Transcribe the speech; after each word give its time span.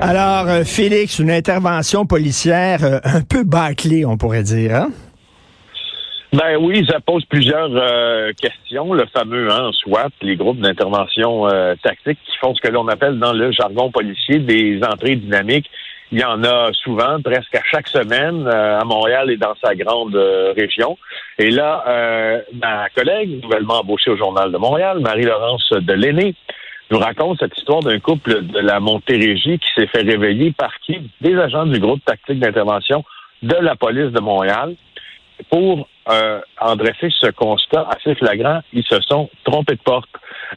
Alors, 0.00 0.48
euh, 0.48 0.64
Félix, 0.64 1.18
une 1.18 1.30
intervention 1.30 2.04
policière 2.04 2.84
euh, 2.84 2.98
un 3.04 3.22
peu 3.22 3.44
bâclée, 3.44 4.04
on 4.04 4.16
pourrait 4.16 4.42
dire, 4.42 4.74
hein? 4.74 4.88
Ben 6.32 6.56
oui, 6.60 6.84
ça 6.88 6.98
pose 7.00 7.24
plusieurs 7.26 7.70
euh, 7.70 8.32
questions. 8.32 8.92
Le 8.92 9.06
fameux 9.06 9.50
hein, 9.52 9.70
SWAT, 9.72 10.10
les 10.20 10.36
groupes 10.36 10.58
d'intervention 10.58 11.46
tactique 11.82 12.18
qui 12.26 12.36
font 12.40 12.54
ce 12.54 12.60
que 12.60 12.72
l'on 12.72 12.88
appelle 12.88 13.20
dans 13.20 13.32
le 13.32 13.52
jargon 13.52 13.90
policier 13.92 14.40
des 14.40 14.80
entrées 14.82 15.14
dynamiques. 15.14 15.70
Il 16.10 16.18
y 16.18 16.24
en 16.24 16.42
a 16.42 16.70
souvent, 16.72 17.20
presque 17.22 17.54
à 17.54 17.62
chaque 17.70 17.88
semaine, 17.88 18.48
à 18.48 18.84
Montréal 18.84 19.30
et 19.30 19.36
dans 19.36 19.54
sa 19.64 19.76
grande 19.76 20.16
région. 20.56 20.98
Et 21.38 21.50
là, 21.50 22.42
ma 22.52 22.88
collègue, 22.90 23.40
nouvellement 23.42 23.80
embauchée 23.80 24.10
au 24.10 24.16
Journal 24.16 24.50
de 24.50 24.58
Montréal, 24.58 24.98
Marie-Laurence 25.00 25.72
Delaney, 25.72 26.34
nous 26.90 26.98
raconte 26.98 27.38
cette 27.40 27.56
histoire 27.56 27.80
d'un 27.80 27.98
couple 27.98 28.42
de 28.42 28.58
la 28.58 28.80
Montérégie 28.80 29.58
qui 29.58 29.68
s'est 29.74 29.86
fait 29.86 30.02
réveiller 30.02 30.52
par 30.52 30.78
qui? 30.80 31.10
Des 31.20 31.36
agents 31.36 31.66
du 31.66 31.78
groupe 31.80 32.04
tactique 32.04 32.38
d'intervention 32.38 33.04
de 33.42 33.56
la 33.56 33.76
police 33.76 34.12
de 34.12 34.20
Montréal 34.20 34.74
pour 35.50 35.88
euh, 36.10 36.40
en 36.60 36.76
dresser 36.76 37.08
ce 37.18 37.30
constat 37.30 37.88
assez 37.88 38.14
flagrant, 38.14 38.60
ils 38.72 38.84
se 38.84 39.00
sont 39.00 39.28
trompés 39.44 39.74
de 39.74 39.80
porte. 39.80 40.08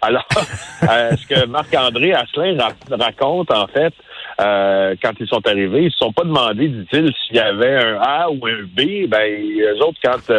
Alors, 0.01 0.25
euh, 0.89 1.15
ce 1.15 1.25
que 1.25 1.45
Marc-André 1.45 2.13
Asselin 2.13 2.57
raconte, 2.91 3.51
en 3.51 3.67
fait, 3.67 3.93
euh, 4.39 4.95
quand 5.01 5.13
ils 5.19 5.27
sont 5.27 5.45
arrivés, 5.47 5.85
ils 5.85 5.91
se 5.91 5.97
sont 5.97 6.11
pas 6.11 6.23
demandé, 6.23 6.67
dit-il, 6.67 7.11
s'il 7.13 7.37
y 7.37 7.39
avait 7.39 7.75
un 7.75 7.99
A 8.01 8.29
ou 8.29 8.45
un 8.45 8.63
B. 8.63 9.07
Ben, 9.07 9.41
eux 9.61 9.83
autres, 9.83 9.99
quand 10.03 10.31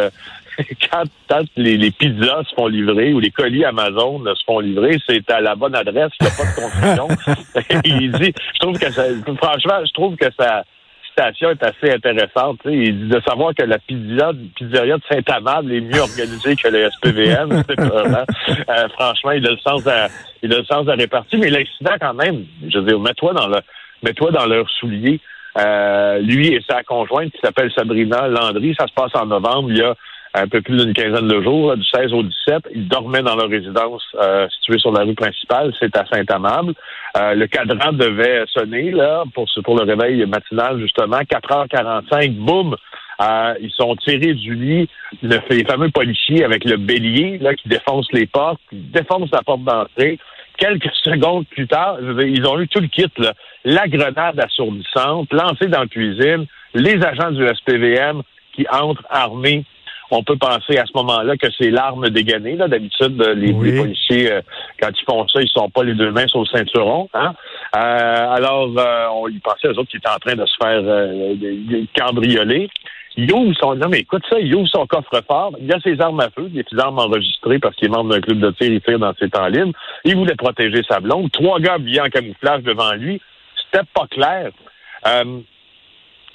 euh, 0.59 0.63
quand, 1.29 1.43
les, 1.55 1.91
pizzas 1.91 2.43
se 2.49 2.55
font 2.55 2.67
livrer 2.67 3.13
ou 3.13 3.19
les 3.19 3.31
colis 3.31 3.65
Amazon 3.65 4.23
se 4.25 4.43
font 4.45 4.59
livrer, 4.59 4.97
c'est 5.07 5.29
à 5.31 5.41
la 5.41 5.55
bonne 5.55 5.75
adresse, 5.75 6.11
il 6.19 6.27
n'y 6.27 6.31
a 6.31 6.35
pas 6.35 6.45
de 6.45 6.55
confusion. 6.55 7.07
il 7.85 8.11
dit, 8.13 8.33
je 8.53 8.59
trouve 8.59 8.79
que 8.79 8.91
ça, 8.91 9.03
franchement, 9.37 9.85
je 9.85 9.93
trouve 9.93 10.15
que 10.15 10.27
sa 10.37 10.63
citation 11.09 11.49
est 11.51 11.63
assez 11.63 11.91
intéressante. 11.91 12.59
Il 12.65 13.07
dit 13.07 13.09
de 13.09 13.21
savoir 13.27 13.53
que 13.53 13.63
la 13.63 13.77
pizza, 13.79 14.31
pizzeria 14.55 14.97
de 14.97 15.03
Saint-Amable 15.09 15.73
est 15.73 15.81
mieux 15.81 15.99
organisée 15.99 16.55
que 16.55 16.67
le 16.67 16.89
SPVM. 16.89 17.63
euh, 17.69 18.87
franchement, 18.89 19.31
il 19.31 19.45
a 19.45 19.51
le 19.51 19.57
sens 19.57 19.85
à, 19.87 20.07
il 20.41 20.53
a 20.53 20.59
le 20.59 20.65
sens 20.65 20.87
à 20.87 20.93
répartir. 20.93 21.39
Mais 21.39 21.49
l'incident, 21.49 21.95
quand 21.99 22.13
même, 22.13 22.45
je 22.67 22.79
veux 22.79 22.85
dire, 22.85 22.99
mets-toi 22.99 23.33
dans 23.33 23.47
le, 23.47 23.59
mets-toi 24.03 24.31
dans 24.31 24.45
leur 24.45 24.69
soulier. 24.69 25.19
Euh, 25.57 26.19
lui 26.19 26.53
et 26.53 26.61
sa 26.69 26.83
conjointe 26.83 27.31
qui 27.31 27.39
s'appelle 27.43 27.71
Sabrina 27.75 28.27
Landry, 28.27 28.75
ça 28.79 28.87
se 28.87 28.93
passe 28.93 29.13
en 29.15 29.25
novembre. 29.25 29.71
Il 29.71 29.77
y 29.77 29.81
a 29.81 29.95
un 30.33 30.47
peu 30.47 30.61
plus 30.61 30.77
d'une 30.77 30.93
quinzaine 30.93 31.27
de 31.27 31.41
jours, 31.41 31.75
du 31.75 31.83
16 31.83 32.13
au 32.13 32.23
17. 32.23 32.69
Ils 32.75 32.87
dormaient 32.87 33.23
dans 33.23 33.35
leur 33.35 33.49
résidence 33.49 34.03
euh, 34.15 34.47
située 34.49 34.77
sur 34.77 34.91
la 34.91 35.03
rue 35.03 35.15
principale, 35.15 35.73
c'est 35.79 35.95
à 35.97 36.05
Saint-Amable. 36.05 36.73
Euh, 37.17 37.33
le 37.33 37.47
cadran 37.47 37.93
devait 37.93 38.43
sonner 38.47 38.91
là 38.91 39.23
pour, 39.33 39.47
pour 39.63 39.75
le 39.75 39.83
réveil 39.83 40.25
matinal, 40.25 40.79
justement. 40.79 41.19
4h45, 41.19 42.35
boum! 42.35 42.75
Euh, 43.21 43.53
ils 43.59 43.71
sont 43.71 43.95
tirés 43.97 44.33
du 44.33 44.55
lit, 44.55 44.89
les 45.21 45.65
fameux 45.65 45.89
policiers 45.89 46.45
avec 46.45 46.63
le 46.63 46.77
bélier 46.77 47.37
là, 47.39 47.53
qui 47.53 47.67
défonce 47.67 48.07
les 48.13 48.27
portes, 48.27 48.61
qui 48.69 48.77
défonce 48.77 49.29
la 49.33 49.41
porte 49.41 49.63
d'entrée. 49.63 50.19
Quelques 50.57 50.91
secondes 51.03 51.45
plus 51.47 51.67
tard, 51.67 51.97
ils 52.01 52.45
ont 52.45 52.59
eu 52.59 52.67
tout 52.67 52.79
le 52.79 52.87
kit, 52.87 53.11
là. 53.17 53.33
la 53.65 53.87
grenade 53.87 54.39
assourdissante 54.39 55.33
lancée 55.33 55.67
dans 55.67 55.81
la 55.81 55.87
cuisine, 55.87 56.45
les 56.73 57.03
agents 57.03 57.31
du 57.31 57.45
SPVM 57.45 58.21
qui 58.53 58.65
entrent 58.71 59.05
armés 59.09 59.65
on 60.11 60.23
peut 60.23 60.37
penser 60.37 60.77
à 60.77 60.85
ce 60.85 60.91
moment-là 60.95 61.37
que 61.37 61.47
c'est 61.57 61.69
l'arme 61.69 62.09
dégainée. 62.09 62.55
Là. 62.55 62.67
D'habitude, 62.67 63.21
euh, 63.21 63.33
les, 63.35 63.53
policiers, 63.53 64.31
euh, 64.31 64.41
quand 64.81 64.89
ils 64.89 65.05
font 65.05 65.27
ça, 65.27 65.41
ils 65.41 65.49
sont 65.49 65.69
pas 65.69 65.83
les 65.83 65.93
deux 65.93 66.11
mains 66.11 66.27
sur 66.27 66.39
le 66.39 66.45
ceinturon. 66.45 67.09
Hein? 67.13 67.33
Euh, 67.75 68.31
alors, 68.31 68.69
on 69.15 69.27
y 69.27 69.39
pensait 69.39 69.67
aux 69.67 69.79
autres 69.79 69.89
qui 69.89 69.97
étaient 69.97 70.09
en 70.09 70.17
train 70.17 70.35
de 70.35 70.45
se 70.45 70.55
faire 70.61 71.83
cambrioler. 71.97 72.69
Il 73.17 73.31
ouvre 73.33 73.53
son. 73.59 73.75
Non, 73.75 73.89
mais 73.89 73.99
écoute 73.99 74.23
ça, 74.29 74.39
il 74.39 74.55
ouvre 74.55 74.67
son 74.67 74.85
coffre-fort. 74.85 75.53
Il 75.59 75.71
a 75.73 75.79
ses 75.81 75.99
armes 75.99 76.19
à 76.21 76.29
feu, 76.29 76.47
des 76.49 76.63
ses 76.71 76.79
armes 76.79 76.99
enregistrées 76.99 77.59
parce 77.59 77.75
qu'il 77.75 77.87
est 77.87 77.91
membre 77.91 78.11
d'un 78.11 78.21
club 78.21 78.39
de 78.39 78.51
tir, 78.51 78.71
il 78.71 78.81
tire 78.81 78.99
dans 78.99 79.13
ses 79.19 79.29
temps 79.29 79.47
libres. 79.47 79.73
Il 80.05 80.15
voulait 80.15 80.35
protéger 80.35 80.81
sa 80.87 80.99
blonde. 80.99 81.31
Trois 81.31 81.59
gars 81.59 81.73
habillés 81.73 82.01
en 82.01 82.09
camouflage 82.09 82.63
devant 82.63 82.93
lui. 82.93 83.19
C'était 83.71 83.85
pas 83.93 84.07
clair 84.07 84.51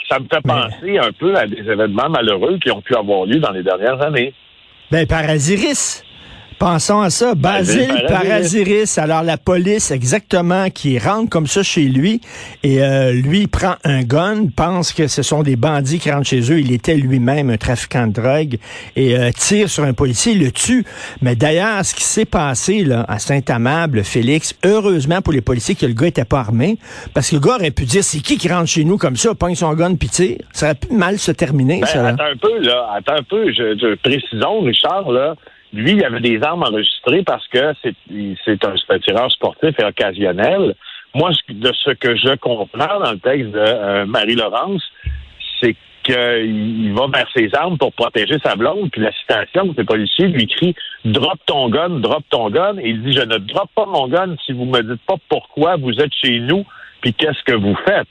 ça 0.08 0.18
me 0.18 0.26
fait 0.32 0.40
penser 0.42 0.98
un 0.98 1.12
peu 1.12 1.34
à 1.36 1.46
des 1.46 1.58
événements 1.58 2.08
malheureux 2.08 2.58
qui 2.58 2.70
ont 2.70 2.80
pu 2.80 2.94
avoir 2.94 3.26
lieu 3.26 3.40
dans 3.40 3.52
les 3.52 3.62
dernières 3.62 4.00
années. 4.02 4.34
Ben, 4.90 5.06
Parasiris. 5.06 6.04
Pensons 6.58 7.00
à 7.00 7.10
ça. 7.10 7.34
Basile 7.34 8.04
Parasiris. 8.08 8.98
Alors, 8.98 9.22
la 9.22 9.36
police, 9.36 9.90
exactement, 9.90 10.70
qui 10.70 10.98
rentre 10.98 11.28
comme 11.28 11.46
ça 11.46 11.62
chez 11.62 11.82
lui, 11.82 12.20
et 12.62 12.82
euh, 12.82 13.12
lui 13.12 13.46
prend 13.46 13.74
un 13.84 14.02
gun, 14.02 14.46
pense 14.54 14.92
que 14.92 15.06
ce 15.06 15.22
sont 15.22 15.42
des 15.42 15.56
bandits 15.56 15.98
qui 15.98 16.10
rentrent 16.10 16.28
chez 16.28 16.52
eux. 16.52 16.60
Il 16.60 16.72
était 16.72 16.96
lui-même 16.96 17.50
un 17.50 17.56
trafiquant 17.56 18.06
de 18.06 18.12
drogue, 18.12 18.58
et 18.96 19.16
euh, 19.16 19.30
tire 19.36 19.68
sur 19.68 19.84
un 19.84 19.92
policier, 19.92 20.34
le 20.34 20.50
tue. 20.50 20.84
Mais 21.22 21.36
d'ailleurs, 21.36 21.84
ce 21.84 21.94
qui 21.94 22.04
s'est 22.04 22.24
passé 22.24 22.84
là, 22.84 23.04
à 23.08 23.18
Saint-Amable, 23.18 24.04
Félix, 24.04 24.54
heureusement 24.64 25.20
pour 25.22 25.32
les 25.32 25.40
policiers 25.40 25.74
que 25.74 25.86
le 25.86 25.94
gars 25.94 26.06
était 26.06 26.24
pas 26.24 26.40
armé, 26.40 26.78
parce 27.12 27.30
que 27.30 27.36
le 27.36 27.40
gars 27.40 27.56
aurait 27.56 27.70
pu 27.70 27.84
dire, 27.84 28.04
c'est 28.04 28.20
qui 28.20 28.36
qui 28.36 28.48
rentre 28.48 28.68
chez 28.68 28.84
nous 28.84 28.98
comme 28.98 29.16
ça, 29.16 29.34
pogne 29.34 29.54
son 29.54 29.72
gun 29.74 29.94
puis 29.96 30.08
tire? 30.08 30.38
Ça 30.52 30.66
aurait 30.66 30.74
pu 30.74 30.92
mal 30.92 31.18
se 31.18 31.32
terminer, 31.32 31.80
ben, 31.80 31.86
ça. 31.86 32.08
Attends 32.08 32.24
un 32.24 32.36
peu, 32.36 32.58
là. 32.60 32.90
Attends 32.96 33.16
un 33.18 33.22
peu. 33.22 33.52
Je, 33.52 33.76
je 33.78 33.94
précisons, 33.96 34.60
Richard, 34.60 35.10
là 35.10 35.34
lui, 35.74 35.92
il 35.92 36.04
avait 36.04 36.20
des 36.20 36.42
armes 36.42 36.62
enregistrées 36.62 37.22
parce 37.22 37.46
que 37.48 37.74
c'est 37.82 38.64
un, 38.64 38.98
tireur 38.98 39.30
sportif 39.30 39.74
et 39.78 39.84
occasionnel. 39.84 40.74
Moi, 41.14 41.30
de 41.48 41.72
ce 41.72 41.90
que 41.90 42.16
je 42.16 42.34
comprends 42.36 43.00
dans 43.00 43.12
le 43.12 43.18
texte 43.18 43.50
de 43.50 43.58
euh, 43.58 44.06
Marie-Laurence, 44.06 44.82
c'est 45.60 45.76
qu'il 46.04 46.92
va 46.94 47.06
vers 47.12 47.28
ses 47.34 47.50
armes 47.54 47.78
pour 47.78 47.92
protéger 47.92 48.38
sa 48.44 48.56
blonde, 48.56 48.90
puis 48.90 49.00
la 49.00 49.12
citation 49.12 49.66
de 49.66 49.74
ses 49.74 49.84
policiers 49.84 50.28
lui 50.28 50.46
crie 50.46 50.74
Drop 51.04 51.38
ton 51.46 51.68
gun, 51.70 52.00
drop 52.00 52.22
ton 52.30 52.50
gun. 52.50 52.76
Et 52.78 52.90
il 52.90 53.02
dit 53.02 53.12
Je 53.12 53.22
ne 53.22 53.38
drop 53.38 53.68
pas 53.74 53.86
mon 53.86 54.08
gun 54.08 54.36
si 54.44 54.52
vous 54.52 54.64
me 54.64 54.80
dites 54.80 55.02
pas 55.06 55.16
pourquoi 55.28 55.76
vous 55.76 55.92
êtes 56.00 56.12
chez 56.14 56.38
nous, 56.40 56.64
puis 57.00 57.12
qu'est-ce 57.14 57.42
que 57.44 57.54
vous 57.54 57.76
faites. 57.86 58.08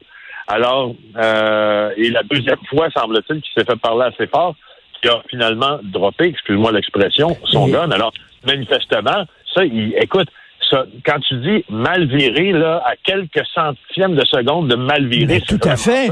Alors, 0.47 0.93
euh, 1.17 1.91
et 1.95 2.09
la 2.09 2.23
deuxième 2.23 2.59
fois, 2.69 2.89
semble-t-il, 2.91 3.41
qu'il 3.41 3.53
s'est 3.55 3.65
fait 3.65 3.79
parler 3.79 4.11
assez 4.13 4.27
fort, 4.27 4.55
il 5.03 5.09
a 5.09 5.21
finalement 5.29 5.79
droppé, 5.83 6.25
excuse-moi 6.25 6.71
l'expression, 6.71 7.37
son 7.45 7.67
gun. 7.67 7.91
Alors, 7.91 8.13
manifestement, 8.45 9.25
ça, 9.53 9.65
il, 9.65 9.93
écoute, 9.99 10.27
ça, 10.69 10.85
quand 11.05 11.19
tu 11.27 11.35
dis 11.39 11.65
mal 11.69 12.07
viré, 12.07 12.51
là, 12.51 12.81
à 12.85 12.95
quelques 13.03 13.45
centièmes 13.53 14.15
de 14.15 14.25
seconde 14.25 14.69
de 14.69 14.75
mal 14.75 15.07
viré, 15.07 15.41
tout 15.41 15.59
à 15.63 15.75
fait. 15.75 16.09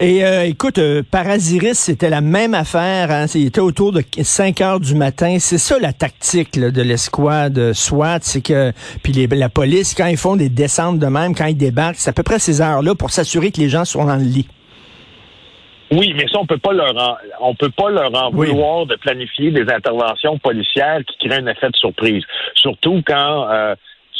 Et 0.00 0.24
euh, 0.24 0.44
écoute, 0.44 0.78
euh, 0.78 1.02
Parasiris, 1.08 1.78
c'était 1.78 2.10
la 2.10 2.20
même 2.20 2.54
affaire. 2.54 3.10
Hein, 3.10 3.26
il 3.34 3.46
était 3.46 3.60
autour 3.60 3.92
de 3.92 4.02
5 4.20 4.60
heures 4.60 4.80
du 4.80 4.94
matin. 4.94 5.36
C'est 5.40 5.58
ça 5.58 5.78
la 5.78 5.92
tactique 5.92 6.58
de 6.58 6.82
l'escouade 6.82 7.72
SWAT, 7.72 8.20
c'est 8.22 8.42
que 8.42 8.72
puis 9.02 9.26
la 9.26 9.48
police, 9.48 9.94
quand 9.94 10.06
ils 10.06 10.16
font 10.16 10.36
des 10.36 10.48
descentes 10.48 10.98
de 10.98 11.06
même, 11.06 11.34
quand 11.34 11.46
ils 11.46 11.56
débarquent, 11.56 11.96
c'est 11.96 12.10
à 12.10 12.12
peu 12.12 12.22
près 12.22 12.38
ces 12.38 12.60
heures-là 12.60 12.94
pour 12.94 13.10
s'assurer 13.10 13.50
que 13.50 13.60
les 13.60 13.68
gens 13.68 13.84
sont 13.84 14.04
dans 14.04 14.16
le 14.16 14.22
lit. 14.22 14.46
Oui, 15.94 16.12
mais 16.16 16.26
ça, 16.28 16.38
on 16.40 16.46
peut 16.46 16.58
pas 16.58 16.72
leur 16.72 16.96
en, 16.96 17.16
on 17.40 17.54
peut 17.54 17.70
pas 17.70 17.90
leur 17.90 18.14
en 18.14 18.30
vouloir 18.30 18.86
de 18.86 18.96
planifier 18.96 19.50
des 19.50 19.70
interventions 19.70 20.38
policières 20.38 21.00
qui 21.06 21.28
créent 21.28 21.38
un 21.38 21.46
effet 21.46 21.70
de 21.70 21.76
surprise. 21.76 22.24
Surtout 22.54 23.02
quand 23.06 23.48
euh, 23.50 23.74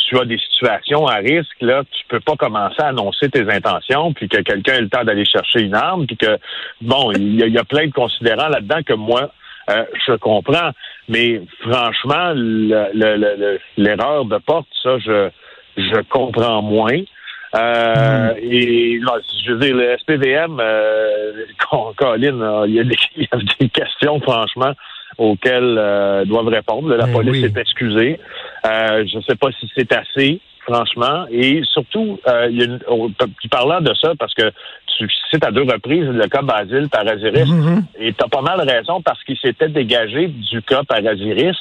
tu 0.07 0.19
as 0.19 0.25
des 0.25 0.39
situations 0.39 1.07
à 1.07 1.17
risque, 1.17 1.57
là, 1.61 1.83
tu 1.91 2.05
peux 2.09 2.21
pas 2.21 2.37
commencer 2.37 2.81
à 2.81 2.89
annoncer 2.89 3.29
tes 3.29 3.51
intentions, 3.51 4.13
puis 4.13 4.29
que 4.29 4.41
quelqu'un 4.43 4.75
ait 4.75 4.83
le 4.83 4.89
temps 4.89 5.05
d'aller 5.05 5.25
chercher 5.25 5.63
une 5.63 5.75
arme, 5.75 6.07
puis 6.07 6.17
que 6.17 6.39
bon, 6.81 7.11
il 7.13 7.41
y, 7.41 7.59
a 7.59 7.65
plein 7.65 7.87
de 7.87 7.93
considérants 7.93 8.49
là-dedans 8.49 8.83
que 8.87 8.95
moi 8.95 9.31
euh, 9.71 9.85
je 10.07 10.13
comprends. 10.13 10.71
Mais 11.09 11.41
franchement, 11.61 12.33
l'erreur 13.77 14.27
de 14.27 14.39
porte, 14.39 14.69
ça, 14.83 14.99
je 14.99 15.31
je 15.77 16.01
comprends 16.09 16.63
moins. 16.63 17.01
Euh, 17.55 18.35
hmm. 18.35 18.39
Et 18.43 19.01
je 19.45 19.53
veux 19.53 19.59
dire, 19.59 19.77
le 19.77 19.97
SPVM, 19.99 20.59
euh, 20.61 21.33
Colin, 21.97 22.65
il 22.67 22.75
y, 22.75 22.81
a 22.81 22.85
des, 22.85 23.69
questions, 23.69 24.21
franchement, 24.21 24.73
auxquelles 25.19 25.77
euh, 25.79 26.25
doivent 26.25 26.49
répondre. 26.49 26.95
La 26.95 27.07
ben 27.07 27.13
police 27.13 27.45
est 27.45 27.57
excusée. 27.57 28.19
Euh, 28.67 29.05
je 29.07 29.19
ne 29.19 29.23
sais 29.23 29.37
pas 29.37 29.51
si 29.53 29.71
c'est 29.77 29.93
assez, 29.93 30.41
franchement. 30.61 31.27
Et 31.31 31.63
surtout, 31.73 32.19
euh, 32.27 32.49
il 32.51 32.59
y 32.59 32.63
a 32.63 32.65
une, 32.67 32.81
parlant 33.51 33.81
de 33.81 33.95
ça, 33.95 34.13
parce 34.19 34.35
que 34.35 34.51
tu 34.99 35.09
cites 35.31 35.45
à 35.45 35.51
deux 35.51 35.63
reprises 35.63 36.07
le 36.07 36.27
cas 36.29 36.43
Basile 36.43 36.89
Paraziris, 36.89 37.49
mm-hmm. 37.49 37.83
et 37.99 38.13
tu 38.13 38.25
as 38.25 38.29
pas 38.29 38.43
mal 38.43 38.61
raison 38.61 39.03
parce 39.03 39.23
qu'il 39.25 39.37
s'était 39.39 39.69
dégagé 39.69 40.29
du 40.29 40.63
cas 40.63 40.83
Paraziris. 40.85 41.57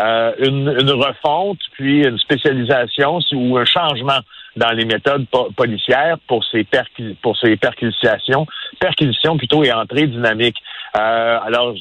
Euh, 0.00 0.32
une, 0.38 0.76
une, 0.80 0.92
refonte, 0.92 1.58
puis 1.72 2.04
une 2.06 2.18
spécialisation 2.18 3.18
ou 3.32 3.58
un 3.58 3.64
changement 3.64 4.20
dans 4.58 4.70
les 4.72 4.84
méthodes 4.84 5.26
policières 5.56 6.18
pour 6.26 6.44
ces 6.44 6.64
perquisitions, 6.64 8.46
perquisitions 8.80 9.36
plutôt 9.38 9.64
et 9.64 9.72
entrées 9.72 10.06
dynamiques. 10.06 10.58
Euh, 10.96 11.38
alors, 11.44 11.74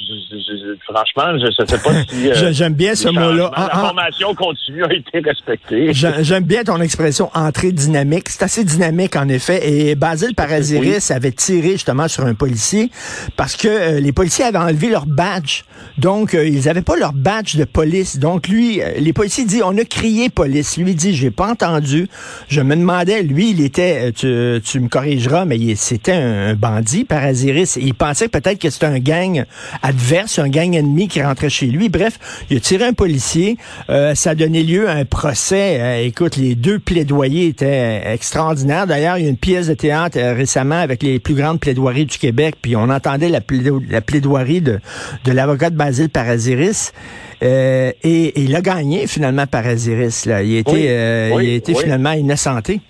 franchement, 0.83 1.37
je 1.39 1.45
ne 1.45 1.67
sais 1.67 1.77
pas 1.77 2.03
si 2.09 2.29
euh, 2.31 2.51
j'aime 2.51 2.73
bien 2.73 2.93
ce 2.93 3.07
mot-là. 3.07 3.51
La 3.55 3.69
formation 3.69 4.35
continue 4.35 4.83
a 4.83 4.93
été 4.93 5.19
respectée. 5.19 5.93
J'aime 5.93 6.43
bien 6.43 6.63
ton 6.63 6.81
expression 6.81 7.29
entrée 7.33 7.71
dynamique. 7.71 8.29
C'est 8.29 8.43
assez 8.43 8.63
dynamique 8.63 9.15
en 9.15 9.27
effet. 9.29 9.69
Et 9.69 9.95
Basile 9.95 10.35
Paraziris 10.35 11.11
avait 11.11 11.31
tiré 11.31 11.71
justement 11.71 12.07
sur 12.07 12.25
un 12.25 12.33
policier 12.33 12.91
parce 13.37 13.55
que 13.55 13.67
euh, 13.67 13.99
les 13.99 14.11
policiers 14.11 14.45
avaient 14.45 14.57
enlevé 14.57 14.89
leur 14.89 15.05
badge. 15.05 15.63
Donc, 15.97 16.33
ils 16.33 16.65
n'avaient 16.65 16.81
pas 16.81 16.95
leur 16.95 17.13
badge 17.13 17.55
de 17.55 17.63
police. 17.63 18.19
Donc, 18.19 18.47
lui, 18.47 18.81
les 18.99 19.13
policiers 19.13 19.45
disent, 19.45 19.63
on 19.63 19.77
a 19.77 19.85
crié 19.85 20.29
police. 20.29 20.77
Lui 20.77 20.95
dit, 20.95 21.13
j'ai 21.13 21.31
pas 21.31 21.49
entendu. 21.49 22.07
Je 22.49 22.61
me 22.61 22.75
demandais, 22.75 23.23
lui, 23.23 23.51
il 23.51 23.61
était, 23.61 24.11
tu, 24.11 24.59
tu 24.63 24.79
me 24.79 24.89
corrigeras, 24.89 25.45
mais 25.45 25.75
c'était 25.75 26.13
un, 26.13 26.53
bandit, 26.55 27.05
Paraziris. 27.05 27.77
Il 27.77 27.93
pensait 27.93 28.27
peut-être 28.27 28.59
que 28.59 28.69
c'était 28.69 28.87
un 28.87 28.96
gang 28.99 29.45
adverse, 29.81 30.39
un 30.39 30.49
gang 30.49 30.73
ennemi 30.73 31.07
qui 31.07 31.21
rentrait 31.21 31.49
chez 31.49 31.67
lui. 31.67 31.89
Bref, 31.89 32.19
il 32.49 32.57
a 32.57 32.59
tiré 32.59 32.85
un 32.85 32.93
policier. 32.93 33.57
Euh, 33.89 34.15
ça 34.15 34.31
a 34.31 34.35
donné 34.35 34.63
lieu 34.63 34.89
à 34.89 34.93
un 34.93 35.05
procès. 35.05 35.79
Euh, 35.79 36.05
écoute, 36.05 36.37
les 36.37 36.55
deux 36.55 36.79
plaidoyers 36.79 37.47
étaient 37.47 38.01
extraordinaires. 38.05 38.87
D'ailleurs, 38.87 39.17
il 39.17 39.23
y 39.23 39.27
a 39.27 39.29
une 39.29 39.37
pièce 39.37 39.67
de 39.67 39.73
théâtre 39.73 40.17
euh, 40.19 40.33
récemment 40.33 40.79
avec 40.79 41.03
les 41.03 41.19
plus 41.19 41.35
grandes 41.35 41.59
plaidoiries 41.59 42.05
du 42.05 42.17
Québec, 42.17 42.55
puis 42.61 42.75
on 42.75 42.89
entendait 42.89 43.29
la, 43.29 43.41
plaidoirie 43.41 44.61
de, 44.61 44.79
de 45.25 45.31
l'avocat 45.31 45.69
de 45.69 45.75
Basile 45.75 46.09
Paraziris. 46.09 46.93
et, 47.41 48.33
il 48.35 48.55
a 48.55 48.61
gagné 48.61 49.07
finalement 49.07 49.45
Paraziris. 49.45 50.25
Là. 50.25 50.43
Il 50.43 50.55
a 50.55 50.59
été, 50.59 50.83
il 50.83 50.89
a 50.89 51.55
été 51.55 51.75
finalement 51.75 52.11
innocenté. 52.11 52.81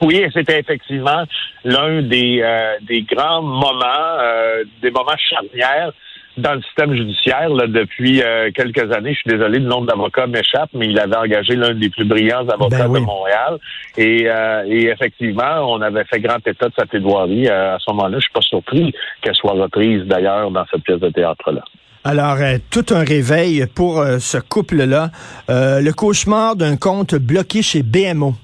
Oui, 0.00 0.24
c'était 0.32 0.60
effectivement 0.60 1.24
l'un 1.64 2.02
des, 2.02 2.40
euh, 2.42 2.74
des 2.82 3.02
grands 3.02 3.42
moments, 3.42 4.18
euh, 4.20 4.64
des 4.82 4.90
moments 4.90 5.16
charnières 5.16 5.92
dans 6.36 6.54
le 6.54 6.62
système 6.62 6.94
judiciaire 6.94 7.48
là, 7.48 7.66
depuis 7.66 8.22
euh, 8.22 8.50
quelques 8.54 8.92
années. 8.92 9.12
Je 9.12 9.18
suis 9.18 9.30
désolé, 9.30 9.58
le 9.58 9.66
nombre 9.66 9.86
d'avocats 9.88 10.28
m'échappe, 10.28 10.70
mais 10.72 10.86
il 10.86 10.98
avait 11.00 11.16
engagé 11.16 11.56
l'un 11.56 11.74
des 11.74 11.90
plus 11.90 12.04
brillants 12.04 12.48
avocats 12.48 12.86
ben 12.86 12.92
de 12.92 12.98
Montréal. 13.00 13.58
Et, 13.96 14.28
et, 14.66 14.88
effectivement, 14.88 15.68
on 15.68 15.82
avait 15.82 16.04
fait 16.04 16.20
grand 16.20 16.38
état 16.46 16.68
de 16.68 16.74
sa 16.78 16.86
plaidoirie. 16.86 17.48
à 17.48 17.76
ce 17.80 17.90
moment-là, 17.90 18.18
je 18.18 18.22
suis 18.22 18.32
pas 18.32 18.40
surpris 18.40 18.94
qu'elle 19.20 19.34
soit 19.34 19.54
reprise 19.54 20.04
d'ailleurs 20.04 20.52
dans 20.52 20.64
cette 20.70 20.84
pièce 20.84 21.00
de 21.00 21.08
théâtre-là. 21.08 21.64
Alors, 22.04 22.36
tout 22.70 22.86
un 22.90 23.02
réveil 23.02 23.66
pour 23.74 24.04
ce 24.20 24.38
couple-là. 24.38 25.10
le 25.48 25.90
cauchemar 25.90 26.54
d'un 26.54 26.76
compte 26.76 27.16
bloqué 27.16 27.62
chez 27.62 27.82
BMO. 27.82 28.34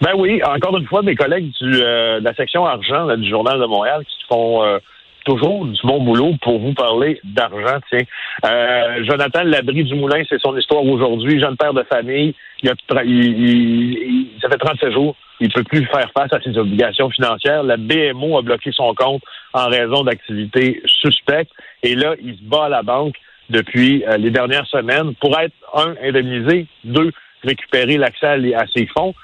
Ben 0.00 0.12
oui, 0.16 0.40
encore 0.42 0.78
une 0.78 0.86
fois, 0.86 1.02
mes 1.02 1.14
collègues 1.14 1.50
du, 1.60 1.82
euh, 1.82 2.20
de 2.20 2.24
la 2.24 2.34
section 2.34 2.64
argent 2.64 3.14
du 3.18 3.28
Journal 3.28 3.60
de 3.60 3.66
Montréal 3.66 4.02
qui 4.08 4.24
font 4.32 4.64
euh, 4.64 4.78
toujours 5.26 5.66
du 5.66 5.78
bon 5.84 6.02
boulot 6.02 6.32
pour 6.40 6.58
vous 6.58 6.72
parler 6.72 7.20
d'argent. 7.22 7.80
Tiens, 7.90 8.06
euh, 8.46 9.04
Jonathan 9.04 9.42
Labri 9.44 9.84
du 9.84 9.94
Moulin, 9.94 10.22
c'est 10.26 10.40
son 10.40 10.56
histoire 10.56 10.82
aujourd'hui. 10.84 11.38
Jeune 11.38 11.58
père 11.58 11.74
de 11.74 11.82
famille, 11.82 12.34
il 12.62 12.70
a, 12.70 13.04
il, 13.04 14.28
ça 14.40 14.48
fait 14.48 14.56
37 14.56 14.90
jours, 14.90 15.16
il 15.38 15.52
peut 15.52 15.64
plus 15.64 15.84
faire 15.84 16.10
face 16.16 16.32
à 16.32 16.40
ses 16.40 16.56
obligations 16.56 17.10
financières. 17.10 17.62
La 17.62 17.76
BMO 17.76 18.38
a 18.38 18.42
bloqué 18.42 18.72
son 18.72 18.94
compte 18.94 19.22
en 19.52 19.66
raison 19.68 20.02
d'activités 20.02 20.80
suspectes. 20.86 21.52
Et 21.82 21.94
là, 21.94 22.14
il 22.24 22.38
se 22.38 22.42
bat 22.42 22.64
à 22.64 22.68
la 22.70 22.82
banque 22.82 23.16
depuis 23.50 24.02
les 24.18 24.30
dernières 24.30 24.66
semaines 24.66 25.14
pour 25.16 25.38
être, 25.38 25.52
un, 25.74 25.94
indemnisé, 26.02 26.66
deux, 26.84 27.10
récupérer 27.42 27.98
l'accès 27.98 28.54
à 28.54 28.66
ses 28.74 28.86
fonds. 28.86 29.14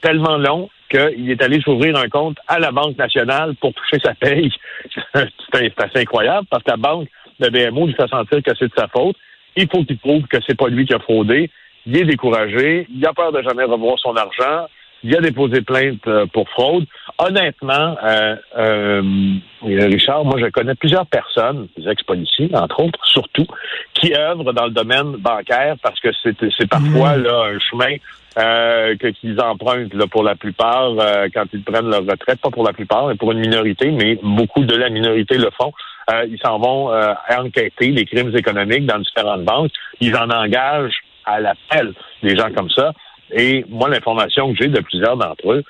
Tellement 0.00 0.36
long 0.36 0.68
qu'il 0.90 1.30
est 1.30 1.42
allé 1.42 1.60
s'ouvrir 1.60 1.96
un 1.96 2.08
compte 2.08 2.38
à 2.48 2.58
la 2.58 2.72
Banque 2.72 2.98
nationale 2.98 3.54
pour 3.60 3.72
toucher 3.72 3.98
sa 4.02 4.14
paye. 4.14 4.50
c'est 5.14 5.80
assez 5.80 6.00
incroyable 6.00 6.46
parce 6.50 6.64
que 6.64 6.70
la 6.70 6.76
banque 6.76 7.08
de 7.38 7.48
BMO 7.48 7.86
lui 7.86 7.94
fait 7.94 8.08
sentir 8.08 8.42
que 8.42 8.50
c'est 8.58 8.68
de 8.68 8.74
sa 8.76 8.88
faute. 8.88 9.16
Il 9.56 9.68
faut 9.68 9.84
qu'il 9.84 9.98
prouve 9.98 10.26
que 10.26 10.38
c'est 10.46 10.56
pas 10.56 10.68
lui 10.68 10.86
qui 10.86 10.94
a 10.94 10.98
fraudé. 10.98 11.50
Il 11.86 11.96
est 11.96 12.04
découragé. 12.04 12.86
Il 12.92 13.04
a 13.06 13.12
peur 13.12 13.32
de 13.32 13.42
jamais 13.42 13.64
revoir 13.64 13.98
son 13.98 14.16
argent. 14.16 14.66
Il 15.02 15.16
a 15.16 15.20
déposé 15.20 15.62
plainte 15.62 16.06
euh, 16.06 16.26
pour 16.26 16.48
fraude. 16.50 16.86
Honnêtement, 17.18 17.96
euh, 18.02 18.36
euh, 18.56 19.02
Richard, 19.62 20.24
moi 20.24 20.38
je 20.38 20.46
connais 20.46 20.74
plusieurs 20.74 21.06
personnes, 21.06 21.68
des 21.76 21.88
ex-policiers, 21.88 22.50
entre 22.54 22.80
autres, 22.80 23.04
surtout, 23.06 23.46
qui 23.94 24.14
œuvrent 24.14 24.52
dans 24.52 24.66
le 24.66 24.70
domaine 24.70 25.12
bancaire 25.16 25.76
parce 25.82 25.98
que 26.00 26.08
c'est 26.22 26.68
parfois 26.68 27.16
mmh. 27.16 27.22
là 27.22 27.44
un 27.54 27.58
chemin 27.58 27.96
euh, 28.38 28.94
qu'ils 29.20 29.40
empruntent 29.40 29.94
là, 29.94 30.06
pour 30.06 30.22
la 30.22 30.34
plupart 30.34 30.92
euh, 30.98 31.28
quand 31.34 31.44
ils 31.52 31.62
prennent 31.62 31.90
leur 31.90 32.04
retraite, 32.04 32.40
pas 32.40 32.50
pour 32.50 32.64
la 32.64 32.72
plupart, 32.72 33.08
mais 33.08 33.16
pour 33.16 33.32
une 33.32 33.40
minorité, 33.40 33.90
mais 33.90 34.18
beaucoup 34.22 34.64
de 34.64 34.76
la 34.76 34.88
minorité 34.88 35.36
le 35.36 35.50
font. 35.50 35.72
Euh, 36.10 36.26
ils 36.28 36.38
s'en 36.38 36.58
vont 36.58 36.92
euh, 36.92 37.12
enquêter 37.36 37.90
les 37.90 38.04
crimes 38.04 38.34
économiques 38.36 38.86
dans 38.86 38.98
différentes 38.98 39.44
banques. 39.44 39.72
Ils 40.00 40.16
en 40.16 40.30
engagent 40.30 41.00
à 41.24 41.40
l'appel 41.40 41.92
des 42.22 42.36
gens 42.36 42.50
comme 42.54 42.70
ça. 42.70 42.92
Et 43.32 43.64
moi, 43.68 43.88
l'information 43.88 44.52
que 44.52 44.58
j'ai 44.60 44.68
de 44.68 44.80
plusieurs 44.80 45.16
d'entre 45.16 45.52
eux, 45.52 45.64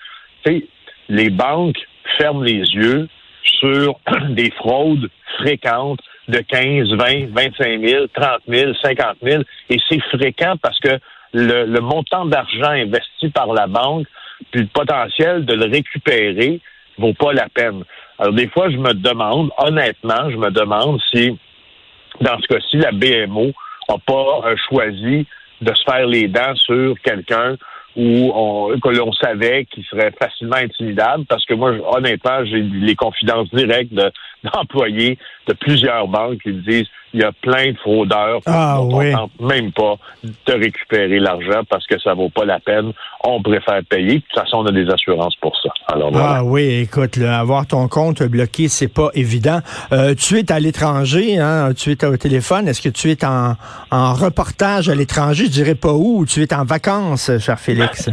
c'est 0.45 0.67
les 1.09 1.31
banques 1.31 1.79
ferment 2.19 2.43
les 2.43 2.61
yeux 2.61 3.09
sur 3.43 3.99
des 4.31 4.51
fraudes 4.53 5.11
fréquentes 5.39 6.01
de 6.29 6.39
15, 6.39 6.93
20, 6.93 7.33
25 7.33 7.87
000, 7.87 8.07
30 8.15 8.41
000, 8.49 8.73
50 8.83 9.17
000. 9.23 9.43
Et 9.69 9.79
c'est 9.89 10.01
fréquent 10.17 10.55
parce 10.63 10.79
que 10.81 10.99
le, 11.33 11.81
montant 11.81 12.27
d'argent 12.27 12.71
investi 12.71 13.29
par 13.31 13.53
la 13.53 13.67
banque, 13.67 14.07
puis 14.51 14.63
le 14.63 14.69
potentiel 14.69 15.45
de 15.45 15.55
le 15.55 15.71
récupérer, 15.71 16.61
vaut 16.99 17.15
pas 17.15 17.33
la 17.33 17.49
peine. 17.49 17.85
Alors 18.19 18.35
des 18.35 18.49
fois, 18.49 18.71
je 18.71 18.77
me 18.77 18.93
demande, 18.95 19.51
honnêtement, 19.59 20.31
je 20.31 20.37
me 20.37 20.51
demande 20.51 21.01
si, 21.13 21.39
dans 22.21 22.39
ce 22.41 22.47
cas-ci, 22.47 22.77
la 22.77 22.93
BMO 22.93 23.53
n'a 23.89 23.97
pas 24.07 24.41
euh, 24.45 24.57
choisi 24.69 25.27
de 25.61 25.75
se 25.75 25.83
faire 25.83 26.07
les 26.07 26.29
dents 26.29 26.55
sur 26.57 26.95
quelqu'un 27.03 27.57
où 27.97 28.31
on, 28.35 28.79
que 28.79 28.89
l'on 28.89 29.13
savait 29.13 29.65
qu'il 29.65 29.85
serait 29.85 30.13
facilement 30.21 30.57
intimidable, 30.57 31.25
parce 31.29 31.45
que 31.45 31.55
moi, 31.55 31.73
honnêtement, 31.93 32.45
j'ai 32.45 32.61
les 32.63 32.95
confidences 32.95 33.51
directes 33.51 33.93
d'employés 34.45 35.19
de, 35.49 35.53
plusieurs 35.55 36.07
banques 36.07 36.41
qui 36.43 36.51
me 36.51 36.61
disent 36.61 36.89
il 37.13 37.21
y 37.21 37.25
a 37.25 37.33
plein 37.33 37.73
de 37.73 37.77
fraudeurs 37.79 38.41
ah, 38.47 38.81
on 38.81 38.91
tente 39.13 39.41
même 39.41 39.73
pas 39.73 39.97
de 40.47 40.53
récupérer 40.53 41.19
l'argent 41.19 41.63
parce 41.69 41.87
que 41.87 41.99
ça 42.01 42.15
vaut 42.15 42.29
pas 42.29 42.45
la 42.45 42.61
peine. 42.61 42.93
On 43.25 43.43
préfère 43.43 43.81
payer. 43.89 44.15
De 44.17 44.19
toute 44.21 44.35
façon, 44.35 44.59
on 44.59 44.67
a 44.67 44.73
des 44.73 44.89
assurances 44.89 45.37
pour 45.37 45.57
ça. 45.63 45.71
Alors, 45.93 46.11
Ah 46.17 46.45
oui, 46.45 46.81
écoute, 46.83 47.19
avoir 47.19 47.67
ton 47.67 47.89
compte 47.89 48.23
bloqué, 48.23 48.69
c'est 48.69 48.89
pas 48.89 49.11
évident. 49.15 49.61
Euh, 49.93 50.15
tu 50.15 50.39
es 50.39 50.53
à 50.53 50.61
l'étranger, 50.61 51.39
hein? 51.39 51.73
tu 51.77 51.93
es 51.93 52.05
au 52.05 52.17
téléphone. 52.17 52.69
Est-ce 52.69 52.81
que 52.81 52.89
tu 52.89 53.11
es 53.11 53.25
en, 53.25 53.55
en 53.91 54.15
reportage 54.15 54.89
à 54.89 54.95
l'étranger? 54.95 55.47
Je 55.47 55.51
dirais 55.51 55.75
pas 55.75 55.93
où. 55.93 56.25
Tu 56.27 56.43
es 56.43 56.55
en 56.55 56.65
vacances, 56.65 57.31
cher 57.39 57.59
Félix? 57.59 58.09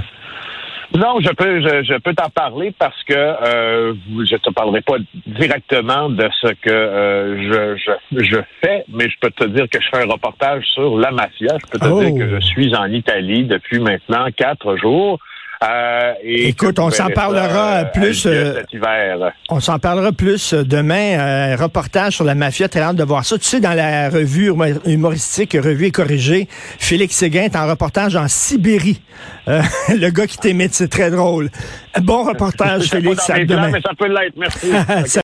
Non, 0.97 1.19
je 1.19 1.29
peux, 1.29 1.61
je, 1.61 1.99
peux 1.99 2.15
t'en 2.15 2.29
parler 2.29 2.73
parce 2.77 3.03
que 3.03 3.13
euh, 3.13 3.93
je 4.09 4.35
te 4.35 4.49
parlerai 4.49 4.81
pas 4.81 4.95
directement 5.27 6.09
de 6.09 6.27
ce 6.41 6.47
que 6.47 6.71
euh, 6.71 7.77
je, 7.77 7.93
je, 8.15 8.23
je, 8.23 8.37
fais, 8.61 8.83
mais 8.91 9.07
je 9.07 9.15
peux 9.21 9.29
te 9.29 9.43
dire 9.43 9.69
que 9.69 9.79
je 9.79 9.87
fais 9.89 10.03
un 10.03 10.11
reportage 10.11 10.65
sur 10.73 10.97
la 10.97 11.11
mafia. 11.11 11.55
Je 11.63 11.69
peux 11.69 11.77
te 11.77 12.03
dire 12.03 12.17
que 12.17 12.29
je 12.31 12.37
oh. 12.37 12.41
suis 12.41 12.75
en 12.75 12.91
Italie 12.91 13.45
depuis 13.45 13.79
maintenant 13.79 14.25
quatre 14.35 14.75
jours. 14.77 15.19
Euh, 15.63 16.13
et 16.23 16.49
Écoute, 16.49 16.75
que 16.75 16.81
on 16.81 16.91
s'en 16.91 17.07
parlera 17.09 17.77
euh, 17.79 17.85
plus, 17.85 18.25
euh, 18.27 18.55
cet 18.59 18.73
hiver. 18.73 19.31
On 19.49 19.59
s'en 19.59 19.79
parlera 19.79 20.11
plus 20.11 20.53
euh, 20.53 20.63
demain. 20.63 21.17
Un 21.19 21.55
reportage 21.55 22.13
sur 22.13 22.25
la 22.25 22.35
mafia. 22.35 22.69
Très 22.69 22.81
hâte 22.81 22.95
de 22.95 23.03
voir 23.03 23.25
ça. 23.25 23.37
Tu 23.39 23.45
sais, 23.45 23.59
dans 23.59 23.73
la 23.73 24.09
revue 24.09 24.51
hum- 24.51 24.79
humoristique 24.85 25.53
Revue 25.59 25.85
et 25.87 25.91
corrigée, 25.91 26.47
Félix 26.77 27.15
Séguin 27.15 27.43
est 27.43 27.55
en 27.55 27.67
reportage 27.67 28.15
en 28.15 28.27
Sibérie. 28.27 29.01
Euh, 29.47 29.61
le 29.89 30.09
gars 30.11 30.27
qui 30.27 30.37
t'imite, 30.37 30.75
c'est 30.75 30.89
très 30.89 31.09
drôle. 31.09 31.49
Bon 32.01 32.23
reportage, 32.23 32.89
pas 32.91 32.97
Félix. 32.97 33.27
dans 33.27 33.33
À 33.33 33.37
mes 33.39 33.45
plans, 33.47 33.55
demain. 33.55 33.69
mais 33.71 33.81
ça 33.81 33.91
peut 33.97 34.07
l'être. 34.07 34.35
Merci. 34.37 34.67